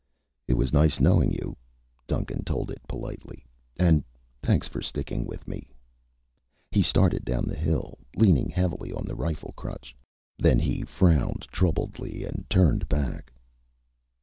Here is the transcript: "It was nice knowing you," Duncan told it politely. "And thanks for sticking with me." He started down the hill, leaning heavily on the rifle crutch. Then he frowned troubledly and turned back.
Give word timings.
"It 0.47 0.55
was 0.55 0.73
nice 0.73 0.99
knowing 0.99 1.29
you," 1.31 1.55
Duncan 2.07 2.43
told 2.43 2.71
it 2.71 2.81
politely. 2.87 3.45
"And 3.77 4.03
thanks 4.41 4.67
for 4.67 4.81
sticking 4.81 5.27
with 5.27 5.47
me." 5.47 5.69
He 6.71 6.81
started 6.81 7.23
down 7.23 7.43
the 7.45 7.53
hill, 7.55 7.99
leaning 8.15 8.49
heavily 8.49 8.91
on 8.91 9.05
the 9.05 9.13
rifle 9.13 9.53
crutch. 9.55 9.95
Then 10.39 10.57
he 10.57 10.81
frowned 10.85 11.43
troubledly 11.51 12.25
and 12.25 12.49
turned 12.49 12.89
back. 12.89 13.31